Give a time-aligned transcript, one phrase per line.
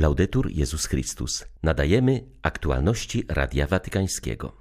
[0.00, 1.44] Laudetur Jezus Chrystus.
[1.62, 4.52] Nadajemy aktualności Radia Watykańskiego.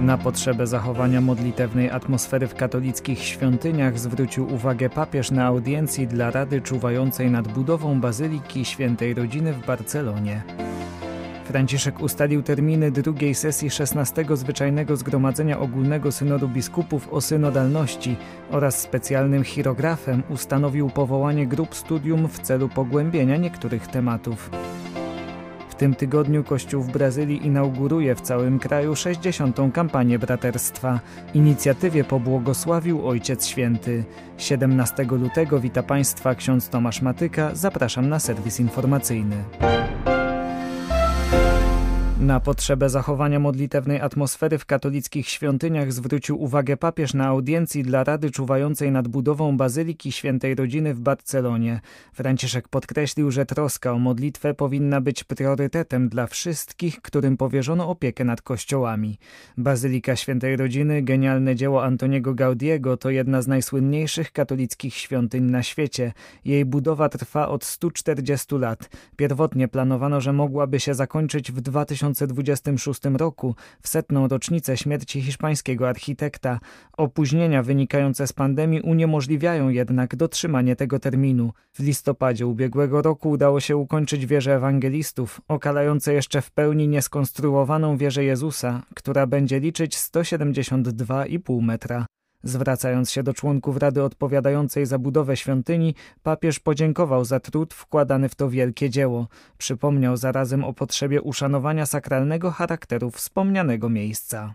[0.00, 6.60] Na potrzebę zachowania modlitewnej atmosfery w katolickich świątyniach zwrócił uwagę papież na audiencji dla Rady
[6.60, 10.42] czuwającej nad budową Bazyliki Świętej Rodziny w Barcelonie.
[11.48, 18.16] Franciszek ustalił terminy drugiej sesji XVI Zwyczajnego Zgromadzenia Ogólnego Synodu Biskupów o synodalności
[18.50, 24.50] oraz specjalnym chirografem ustanowił powołanie grup studium w celu pogłębienia niektórych tematów.
[25.68, 29.56] W tym tygodniu Kościół w Brazylii inauguruje w całym kraju 60.
[29.72, 31.00] kampanię braterstwa.
[31.34, 34.04] Inicjatywie pobłogosławił Ojciec Święty.
[34.38, 37.50] 17 lutego wita Państwa ksiądz Tomasz Matyka.
[37.54, 39.36] Zapraszam na serwis informacyjny.
[42.20, 48.30] Na potrzebę zachowania modlitewnej atmosfery w katolickich świątyniach zwrócił uwagę papież na audiencji dla Rady
[48.30, 51.80] czuwającej nad budową Bazyliki Świętej Rodziny w Barcelonie.
[52.12, 58.42] Franciszek podkreślił, że troska o modlitwę powinna być priorytetem dla wszystkich, którym powierzono opiekę nad
[58.42, 59.18] kościołami.
[59.56, 66.12] Bazylika Świętej Rodziny, genialne dzieło Antoniego Gaudiego, to jedna z najsłynniejszych katolickich świątyń na świecie.
[66.44, 68.90] Jej budowa trwa od 140 lat.
[69.16, 75.88] Pierwotnie planowano, że mogłaby się zakończyć w 2000 2026 roku, w setną rocznicę śmierci hiszpańskiego
[75.88, 76.60] architekta.
[76.96, 81.52] Opóźnienia wynikające z pandemii uniemożliwiają jednak dotrzymanie tego terminu.
[81.72, 88.24] W listopadzie ubiegłego roku udało się ukończyć wieżę ewangelistów, okalające jeszcze w pełni nieskonstruowaną wieżę
[88.24, 92.06] Jezusa, która będzie liczyć 172,5 metra.
[92.42, 98.34] Zwracając się do członków Rady odpowiadającej za budowę świątyni, papież podziękował za trud wkładany w
[98.34, 99.28] to wielkie dzieło.
[99.58, 104.54] Przypomniał zarazem o potrzebie uszanowania sakralnego charakteru wspomnianego miejsca.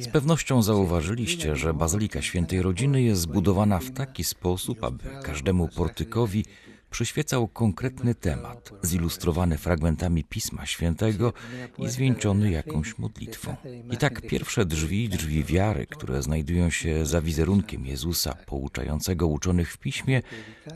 [0.00, 6.44] Z pewnością zauważyliście, że Bazylika Świętej Rodziny jest zbudowana w taki sposób, aby każdemu portykowi
[6.92, 11.32] przyświecał konkretny temat, zilustrowany fragmentami Pisma Świętego
[11.78, 13.56] i zwieńczony jakąś modlitwą.
[13.90, 19.78] I tak pierwsze drzwi, drzwi wiary, które znajdują się za wizerunkiem Jezusa pouczającego uczonych w
[19.78, 20.22] Piśmie,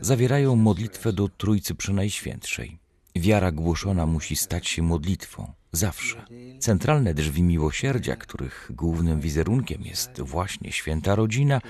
[0.01, 2.86] zawierają modlitwę do Trójcy Przenajświętszej.
[3.19, 5.53] Wiara głoszona musi stać się modlitwą.
[5.71, 6.25] Zawsze.
[6.59, 11.61] Centralne drzwi miłosierdzia, których głównym wizerunkiem jest właśnie święta rodzina,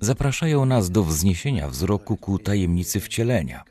[0.00, 3.64] zapraszają nas do wzniesienia wzroku ku tajemnicy wcielenia.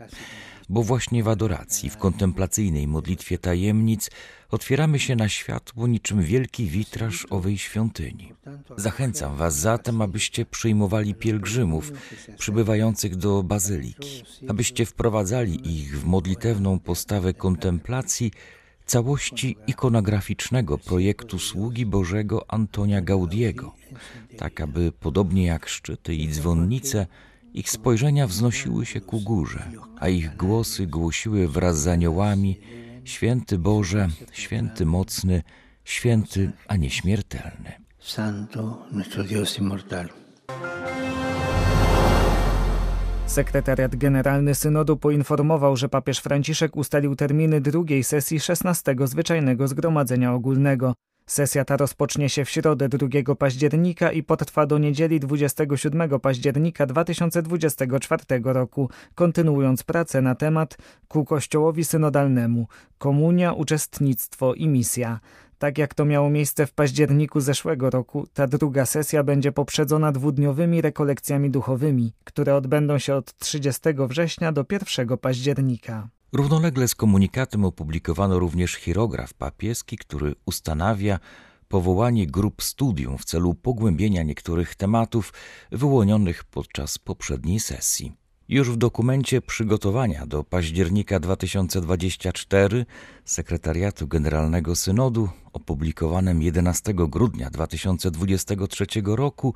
[0.69, 4.09] Bo właśnie w adoracji, w kontemplacyjnej modlitwie tajemnic
[4.51, 8.33] otwieramy się na światło niczym wielki witraż owej świątyni.
[8.77, 11.91] Zachęcam Was zatem, abyście przyjmowali pielgrzymów
[12.37, 18.31] przybywających do bazyliki, abyście wprowadzali ich w modlitewną postawę kontemplacji
[18.85, 23.75] całości ikonograficznego projektu sługi Bożego Antonia Gaudiego,
[24.37, 27.07] tak aby podobnie jak szczyty i dzwonnice,
[27.53, 32.59] ich spojrzenia wznosiły się ku górze, a ich głosy głosiły wraz z aniołami
[33.03, 35.43] Święty Boże, Święty Mocny,
[35.83, 37.71] Święty, a nieśmiertelny.
[37.99, 40.09] Santo, nuestro Dios inmortal.
[43.25, 50.93] Sekretariat Generalny Synodu poinformował, że papież Franciszek ustalił terminy drugiej sesji 16 Zwyczajnego Zgromadzenia Ogólnego.
[51.29, 58.23] Sesja ta rozpocznie się w środę 2 października i potrwa do niedzieli 27 października 2024
[58.43, 65.19] roku, kontynuując pracę na temat ku Kościołowi Synodalnemu komunia, uczestnictwo i misja.
[65.57, 70.81] Tak jak to miało miejsce w październiku zeszłego roku, ta druga sesja będzie poprzedzona dwudniowymi
[70.81, 76.07] rekolekcjami duchowymi, które odbędą się od 30 września do 1 października.
[76.33, 81.19] Równolegle z komunikatem opublikowano również chirograf papieski, który ustanawia
[81.67, 85.33] powołanie grup studium w celu pogłębienia niektórych tematów
[85.71, 88.11] wyłonionych podczas poprzedniej sesji.
[88.49, 92.85] Już w dokumencie przygotowania do października 2024
[93.25, 99.53] Sekretariatu Generalnego Synodu, opublikowanym 11 grudnia 2023 roku,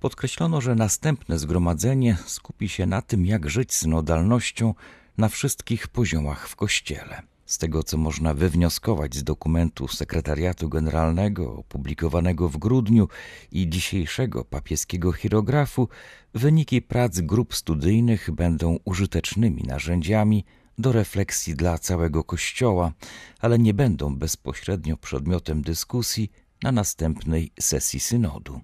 [0.00, 4.74] podkreślono, że następne zgromadzenie skupi się na tym, jak żyć synodalnością
[5.18, 7.22] na wszystkich poziomach w Kościele.
[7.46, 13.08] Z tego, co można wywnioskować z dokumentu Sekretariatu Generalnego opublikowanego w grudniu
[13.52, 15.88] i dzisiejszego papieskiego chirografu,
[16.34, 20.44] wyniki prac grup studyjnych będą użytecznymi narzędziami
[20.78, 22.92] do refleksji dla całego Kościoła,
[23.40, 26.30] ale nie będą bezpośrednio przedmiotem dyskusji
[26.62, 28.60] na następnej sesji synodu.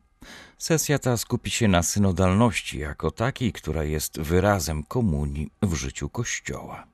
[0.58, 6.86] Sesja ta skupi się na synodalności jako takiej, która jest wyrazem komunii w życiu Kościoła.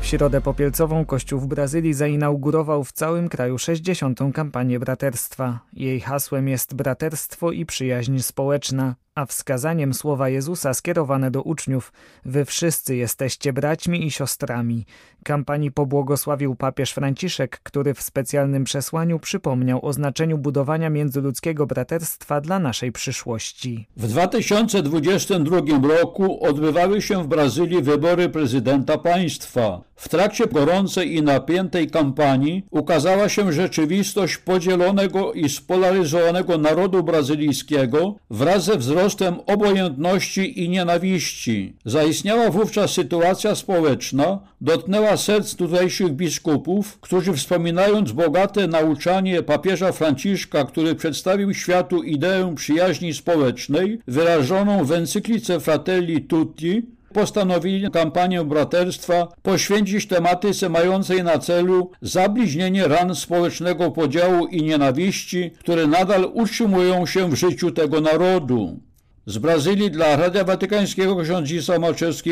[0.00, 4.20] W środę popielcową Kościół w Brazylii zainaugurował w całym kraju 60.
[4.34, 5.60] kampanię braterstwa.
[5.72, 11.92] Jej hasłem jest braterstwo i przyjaźń społeczna a wskazaniem słowa Jezusa skierowane do uczniów
[12.24, 14.86] Wy wszyscy jesteście braćmi i siostrami.
[15.24, 22.58] Kampanii pobłogosławił papież Franciszek, który w specjalnym przesłaniu przypomniał o znaczeniu budowania międzyludzkiego braterstwa dla
[22.58, 23.86] naszej przyszłości.
[23.96, 29.80] W 2022 roku odbywały się w Brazylii wybory prezydenta państwa.
[29.96, 38.64] W trakcie gorącej i napiętej kampanii ukazała się rzeczywistość podzielonego i spolaryzowanego narodu brazylijskiego wraz
[38.64, 41.76] ze wzrostem wzrostem obojętności i nienawiści.
[41.84, 50.94] Zaistniała wówczas sytuacja społeczna, dotknęła serc tutejszych biskupów, którzy wspominając bogate nauczanie papieża Franciszka, który
[50.94, 56.82] przedstawił światu ideę przyjaźni społecznej, wyrażoną w encyklice Fratelli Tutti,
[57.12, 65.86] postanowili kampanię braterstwa poświęcić tematyce mającej na celu zabliźnienie ran społecznego podziału i nienawiści, które
[65.86, 68.80] nadal utrzymują się w życiu tego narodu.
[69.26, 71.74] Z Brazylii dla Radia Watykańskiego ksiądz Isa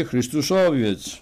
[0.08, 1.20] Chrystusowiec.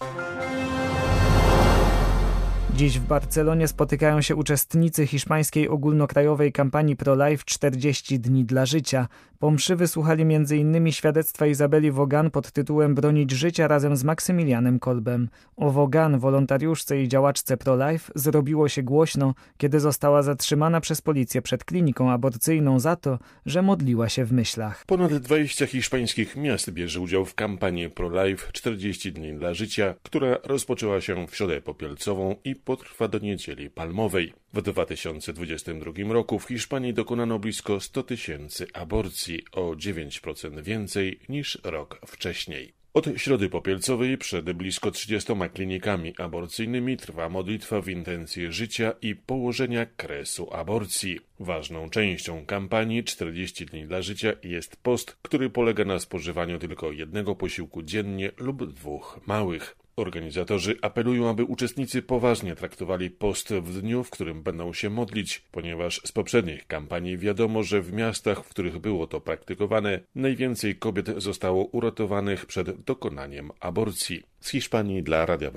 [2.74, 9.08] Dziś w Barcelonie spotykają się uczestnicy hiszpańskiej ogólnokrajowej kampanii Pro-Life 40 dni dla życia.
[9.40, 10.92] Po mszy wysłuchali m.in.
[10.92, 15.28] świadectwa Izabeli Wogan pod tytułem Bronić życia razem z Maksymilianem Kolbem.
[15.56, 21.64] O Wogan, wolontariuszce i działaczce Pro-Life, zrobiło się głośno, kiedy została zatrzymana przez policję przed
[21.64, 24.84] kliniką aborcyjną za to, że modliła się w myślach.
[24.86, 31.00] Ponad 20 hiszpańskich miast bierze udział w kampanii Pro-Life 40 dni dla życia, która rozpoczęła
[31.00, 34.32] się w środę popielcową i potrwa do niedzieli palmowej.
[34.52, 42.00] W 2022 roku w Hiszpanii dokonano blisko 100 tysięcy aborcji, o 9% więcej niż rok
[42.06, 42.72] wcześniej.
[42.94, 49.86] Od środy popielcowej przed blisko 30 klinikami aborcyjnymi trwa modlitwa w intencji życia i położenia
[49.86, 51.20] kresu aborcji.
[51.40, 57.34] Ważną częścią kampanii 40 dni dla życia jest post, który polega na spożywaniu tylko jednego
[57.34, 59.76] posiłku dziennie lub dwóch małych.
[59.98, 66.00] Organizatorzy apelują, aby uczestnicy poważnie traktowali post w dniu, w którym będą się modlić, ponieważ
[66.04, 71.64] z poprzednich kampanii wiadomo, że w miastach, w których było to praktykowane, najwięcej kobiet zostało
[71.64, 74.22] uratowanych przed dokonaniem aborcji.
[74.40, 75.50] Z Hiszpanii dla Radia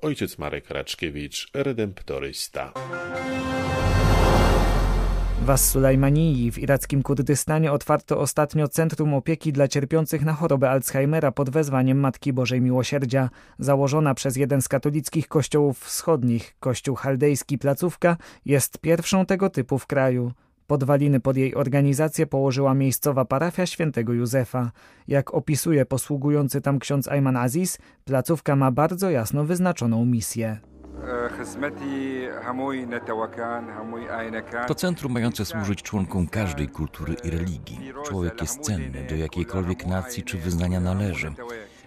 [0.00, 2.72] ojciec Marek Raczkiewicz, redemptorysta.
[5.40, 11.50] W As-Sulajmanii w irackim Kurdystanie otwarto ostatnio Centrum Opieki dla Cierpiących na chorobę Alzheimera pod
[11.50, 13.30] wezwaniem Matki Bożej Miłosierdzia.
[13.58, 19.86] Założona przez jeden z katolickich kościołów wschodnich, kościół chaldejski Placówka, jest pierwszą tego typu w
[19.86, 20.32] kraju.
[20.66, 24.70] Podwaliny pod jej organizację położyła miejscowa parafia świętego Józefa.
[25.08, 30.69] Jak opisuje posługujący tam ksiądz Ayman Aziz, placówka ma bardzo jasno wyznaczoną misję.
[34.66, 37.92] To centrum mające służyć członkom każdej kultury i religii.
[38.06, 41.32] Człowiek jest cenny, do jakiejkolwiek nacji czy wyznania należy,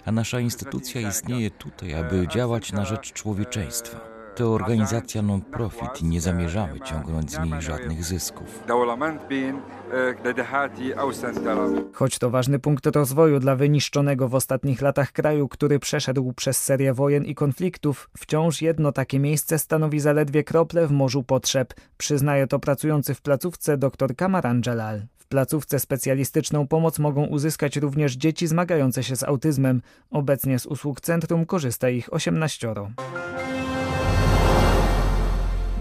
[0.05, 4.12] a nasza instytucja istnieje tutaj, aby działać na rzecz człowieczeństwa.
[4.35, 8.63] To organizacja non-profit i nie zamierzamy ciągnąć z niej żadnych zysków.
[11.94, 16.94] Choć to ważny punkt rozwoju dla wyniszczonego w ostatnich latach kraju, który przeszedł przez serię
[16.94, 21.74] wojen i konfliktów, wciąż jedno takie miejsce stanowi zaledwie krople w morzu potrzeb.
[21.97, 25.01] Przyznaje to pracujący w placówce dr Kamaran Jalal.
[25.17, 29.81] W placówce specjalistyczną pomoc mogą uzyskać również dzieci zmagające się z autyzmem.
[30.12, 32.74] Obecnie z usług centrum korzysta ich 18.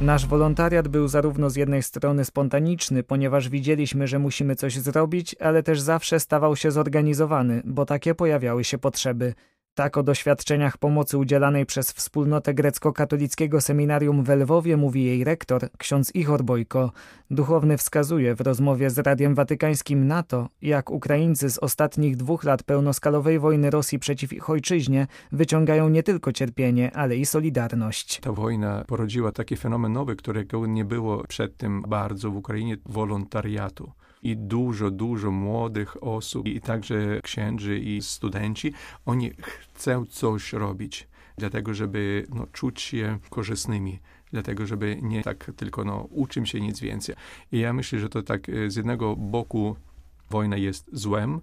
[0.03, 5.63] Nasz wolontariat był zarówno z jednej strony spontaniczny, ponieważ widzieliśmy, że musimy coś zrobić, ale
[5.63, 9.35] też zawsze stawał się zorganizowany, bo takie pojawiały się potrzeby.
[9.75, 16.15] Tak o doświadczeniach pomocy udzielanej przez wspólnotę grecko-katolickiego seminarium w Lwowie mówi jej rektor, ksiądz
[16.15, 16.93] Ichor Bojko.
[17.31, 22.63] Duchowny wskazuje w rozmowie z Radiem Watykańskim na to, jak Ukraińcy z ostatnich dwóch lat
[22.63, 28.21] pełnoskalowej wojny Rosji przeciw ich ojczyźnie wyciągają nie tylko cierpienie, ale i solidarność.
[28.21, 34.37] Ta wojna porodziła taki fenomen nowy, którego nie było przedtem bardzo w Ukrainie, wolontariatu i
[34.37, 38.73] dużo, dużo młodych osób i także księży i studenci,
[39.07, 39.31] oni
[39.75, 43.99] chcą coś robić, dlatego żeby no, czuć się korzystnymi
[44.33, 47.15] dlatego żeby nie tak tylko no, uczym się nic więcej.
[47.53, 49.77] I ja myślę, że to tak e, z jednego boku
[50.31, 51.41] wojna jest złem,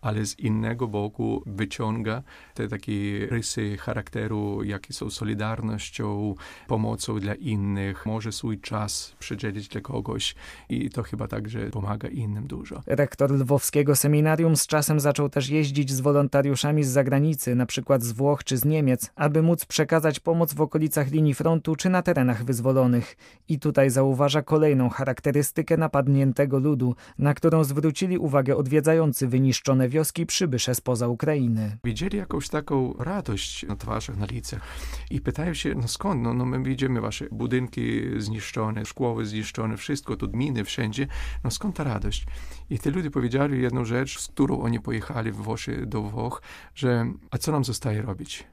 [0.00, 2.22] ale z innego boku wyciąga
[2.54, 6.34] te takie rysy charakteru, jakie są solidarnością,
[6.66, 10.34] pomocą dla innych, może swój czas przedzielić dla kogoś
[10.68, 12.82] i to chyba także pomaga innym dużo.
[12.86, 18.12] Rektor lwowskiego seminarium z czasem zaczął też jeździć z wolontariuszami z zagranicy, na przykład z
[18.12, 22.44] Włoch czy z Niemiec, aby móc przekazać pomoc w okolicach linii frontu czy na terenach
[22.44, 23.16] wyzwolonych.
[23.48, 30.74] I tutaj zauważa kolejną charakterystykę napadniętego ludu, na którą zwrócili uwagę odwiedzający wyniszczone wioski przybysze
[30.74, 31.78] spoza Ukrainy.
[31.84, 34.62] Widzieli jakąś taką radość na twarzach, na licach
[35.10, 36.22] i pytają się, no skąd?
[36.22, 41.06] No, no my widzimy wasze budynki zniszczone, szkoły zniszczone, wszystko, tu miny wszędzie.
[41.44, 42.26] No skąd ta radość?
[42.70, 46.42] I te ludzie powiedzieli jedną rzecz, z którą oni pojechali w Włoszy do Włoch,
[46.74, 48.46] że a co nam zostaje robić?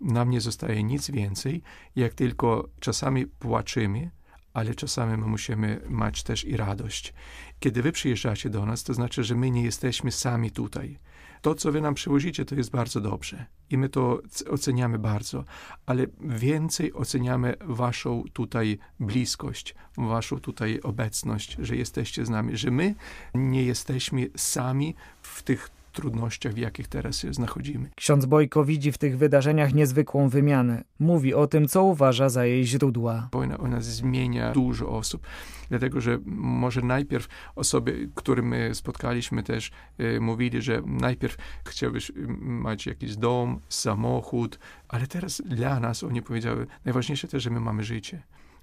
[0.00, 1.62] Nam nie zostaje nic więcej,
[1.96, 4.10] jak tylko czasami płaczymy,
[4.54, 7.14] ale czasami my musimy mieć też i radość.
[7.60, 10.98] Kiedy wy przyjeżdżacie do nas, to znaczy, że my nie jesteśmy sami tutaj.
[11.42, 15.44] To, co wy nam przywozicie, to jest bardzo dobrze i my to oceniamy bardzo,
[15.86, 22.94] ale więcej oceniamy waszą tutaj bliskość, waszą tutaj obecność, że jesteście z nami, że my
[23.34, 27.90] nie jesteśmy sami w tych trudnościach, w jakich teraz się znachodzimy.
[27.96, 30.84] Ksiądz Bojko widzi w tych wydarzeniach niezwykłą wymianę.
[30.98, 33.28] Mówi o tym, co uważa za jej źródła.
[33.32, 35.26] Wojna, ona zmienia dużo osób,
[35.68, 42.86] dlatego że może najpierw osoby, które my spotkaliśmy też e, mówili, że najpierw chciałbyś mieć
[42.86, 44.58] jakiś dom, samochód,
[44.88, 48.22] ale teraz dla nas oni powiedziały, najważniejsze też, że my mamy życie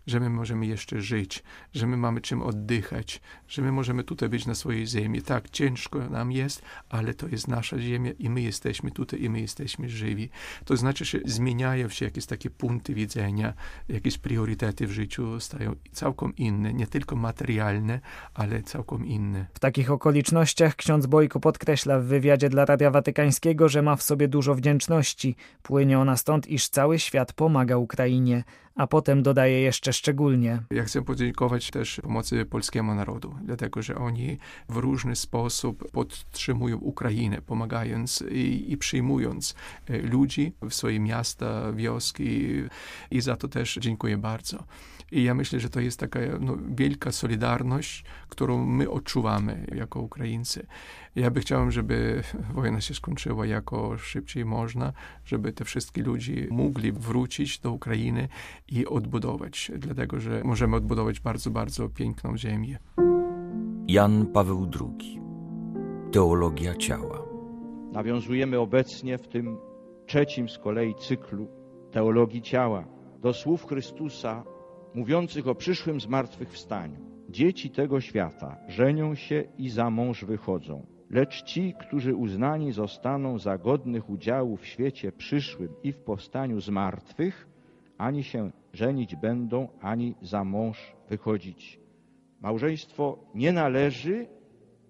[0.10, 4.46] że my możemy jeszcze żyć, że my mamy czym oddychać, że my możemy tutaj być
[4.46, 5.22] na swojej ziemi.
[5.22, 9.42] Tak, ciężko nam jest, ale to jest nasza ziemia i my jesteśmy tutaj i my
[9.42, 10.30] jesteśmy żywi.
[10.66, 13.54] To znaczy, że zmieniają się jakieś takie punkty widzenia,
[13.90, 18.00] jakieś priorytety w życiu stają całkiem inne, nie tylko materialne,
[18.34, 19.46] ale całkiem inne.
[19.54, 24.28] W takich okolicznościach ksiądz Bojko podkreśla w wywiadzie dla Radia Watykańskiego, że ma w sobie
[24.28, 25.36] dużo wdzięczności.
[25.64, 28.44] Płynie ona stąd, iż cały świat pomaga Ukrainie
[28.80, 30.62] a potem dodaje jeszcze szczególnie.
[30.72, 34.38] Ja chcę podziękować też pomocy polskiemu narodu, dlatego że oni
[34.70, 39.56] w różny sposób podtrzymują Ukrainę, pomagając i, i przyjmując
[39.90, 42.50] e, ludzi w swoje miasta, wioski
[43.12, 44.64] i za to też dziękuję bardzo.
[45.12, 50.66] I ja myślę, że to jest taka no, wielka solidarność, którą my odczuwamy jako Ukraińcy.
[51.16, 52.24] Ja by chciałem, żeby
[52.56, 54.94] wojna się skończyła jako szybciej można,
[55.26, 58.28] żeby te wszystkie ludzie mogli wrócić do Ukrainy
[58.68, 62.78] i odbudować, dlatego że możemy odbudować bardzo, bardzo piękną ziemię.
[63.88, 65.22] Jan Paweł II.
[66.12, 67.22] Teologia ciała.
[67.92, 69.58] Nawiązujemy obecnie w tym
[70.06, 71.48] trzecim z kolei cyklu
[71.92, 72.86] teologii ciała
[73.22, 74.44] do słów Chrystusa
[74.94, 77.00] mówiących o przyszłym zmartwychwstaniu.
[77.30, 83.58] Dzieci tego świata żenią się i za mąż wychodzą, lecz ci, którzy uznani zostaną za
[83.58, 87.48] godnych udziału w świecie przyszłym i w powstaniu z martwych,
[87.98, 91.80] ani się żenić będą, ani za mąż wychodzić.
[92.42, 94.28] Małżeństwo nie należy,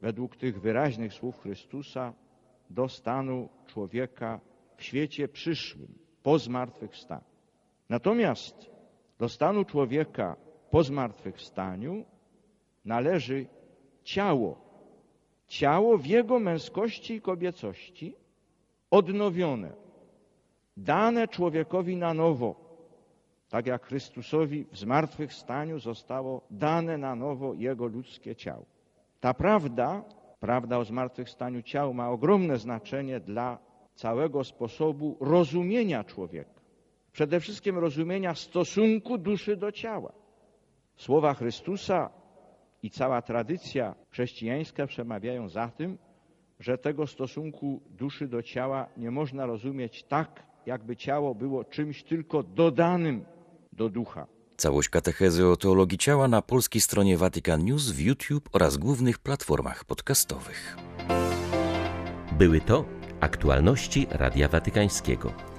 [0.01, 2.13] według tych wyraźnych słów Chrystusa,
[2.70, 4.39] do stanu człowieka
[4.77, 5.88] w świecie przyszłym,
[6.24, 7.24] po zmartwychwstaniu.
[7.89, 8.78] Natomiast
[9.19, 10.35] do stanu człowieka
[10.71, 12.05] po zmartwychwstaniu
[12.85, 13.45] należy
[14.03, 14.69] ciało.
[15.47, 18.15] Ciało w jego męskości i kobiecości
[18.91, 19.71] odnowione,
[20.77, 22.55] dane człowiekowi na nowo,
[23.49, 28.65] tak jak Chrystusowi w zmartwychwstaniu zostało dane na nowo jego ludzkie ciało.
[29.19, 30.03] Ta prawda,
[30.39, 33.57] prawda o zmartwychwstaniu ciał ma ogromne znaczenie dla
[33.95, 36.58] całego sposobu rozumienia człowieka
[37.19, 40.13] przede wszystkim rozumienia stosunku duszy do ciała.
[40.95, 42.09] Słowa Chrystusa
[42.83, 45.97] i cała tradycja chrześcijańska przemawiają za tym,
[46.59, 52.43] że tego stosunku duszy do ciała nie można rozumieć tak, jakby ciało było czymś tylko
[52.43, 53.25] dodanym
[53.73, 54.27] do ducha.
[54.57, 59.85] Całość katechezy o teologii ciała na polskiej stronie Vatican News w YouTube oraz głównych platformach
[59.85, 60.77] podcastowych.
[62.38, 62.85] Były to
[63.19, 65.58] aktualności Radia Watykańskiego.